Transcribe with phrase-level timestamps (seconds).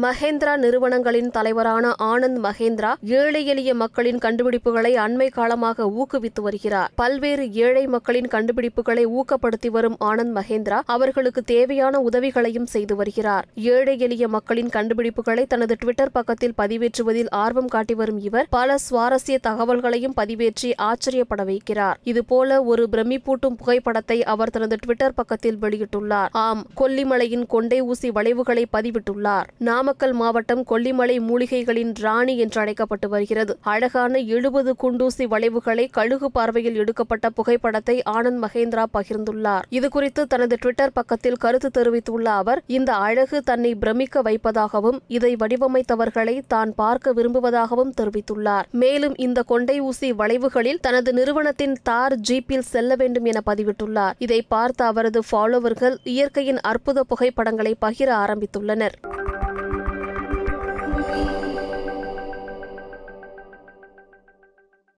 [0.00, 6.90] மகேந்திரா நிறுவனங்களின் தலைவரான ஆனந்த் மகேந்திரா ஏழை எளிய மக்களின் கண்டுபிடிப்புகளை அண்மை காலமாக ஊக்குவித்து வருகிறார்.
[6.94, 13.44] பல்வேறு ஏழை மக்களின் கண்டுபிடிப்புகளை ஊக்கப்படுத்தி வரும் ஆனந்த் மகேந்திரா அவர்களுக்கு தேவையான உதவிகளையும் செய்து வருகிறார்.
[13.54, 20.16] ஏழை எளிய மக்களின் கண்டுபிடிப்புகளை தனது ட்விட்டர் பக்கத்தில் பதிவேற்றுவதில் ஆர்வம் காட்டி வரும் இவர் பல சுவாரஸ்ய தகவல்களையும்
[20.16, 21.94] பதிவேற்றி ஆச்சரியப்பட வைக்கிறார்.
[22.02, 26.28] இதுபோல ஒரு பிரமிப்பூட்டும் புகைப்படத்தை அவர் தனது ட்விட்டர் பக்கத்தில் வெளியிட்டுள்ளார்.
[26.30, 29.44] ஆம் கொல்லிமலையின் கொண்டை ஊசி வளைவுகளை பதிவிட்டுள்ளார்.
[29.58, 33.52] நாம் நாமக்கல் மாவட்டம் கொல்லிமலை மூலிகைகளின் ராணி என்று அழைக்கப்பட்டு வருகிறது.
[33.60, 39.64] அழகான எழுபது குண்டூசி வளைவுகளை கழுகு பார்வையில் எடுக்கப்பட்ட புகைப்படத்தை ஆனந்த் மகேந்திரா பகிர்ந்துள்ளார்.
[39.70, 46.74] இதுகுறித்து தனது ட்விட்டர் பக்கத்தில் கருத்து தெரிவித்துள்ள அவர் இந்த அழகு தன்னை பிரமிக்க வைப்பதாகவும் இதை வடிவமைத்தவர்களை தான்
[46.74, 48.68] பார்க்க விரும்புவதாகவும் தெரிவித்துள்ளார்.
[48.84, 54.16] மேலும் இந்த கொண்டை ஊசி வளைவுகளில் தனது நிறுவனத்தின் தார் ஜீப்பில் செல்ல வேண்டும் என பதிவிட்டுள்ளார்.
[54.18, 58.96] இதை பார்த்த அவரது ஃபாலோவர்கள் இயற்கையின் அற்புத புகைப்படங்களை பகிர ஆரம்பித்துள்ளனர்.